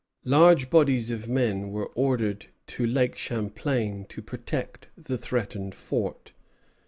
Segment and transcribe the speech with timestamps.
[0.25, 6.31] Large bodies of men were ordered to Lake Champlain to protect the threatened fort.